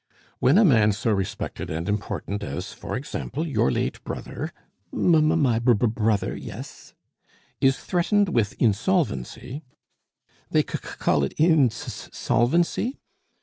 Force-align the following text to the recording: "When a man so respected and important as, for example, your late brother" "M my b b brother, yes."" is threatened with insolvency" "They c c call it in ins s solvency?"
"When 0.39 0.57
a 0.57 0.65
man 0.65 0.93
so 0.93 1.11
respected 1.11 1.69
and 1.69 1.87
important 1.87 2.41
as, 2.41 2.73
for 2.73 2.95
example, 2.95 3.45
your 3.45 3.69
late 3.69 4.03
brother" 4.03 4.51
"M 4.91 5.39
my 5.39 5.59
b 5.59 5.75
b 5.75 5.85
brother, 5.85 6.35
yes."" 6.35 6.95
is 7.61 7.77
threatened 7.77 8.29
with 8.29 8.59
insolvency" 8.59 9.61
"They 10.49 10.61
c 10.61 10.69
c 10.71 10.77
call 10.79 11.23
it 11.23 11.33
in 11.33 11.65
ins 11.65 11.85
s 11.85 12.09
solvency?" 12.13 12.97